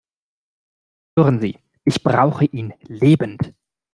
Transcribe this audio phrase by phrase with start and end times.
[1.15, 3.53] Hören Sie, ich brauche ihn lebend!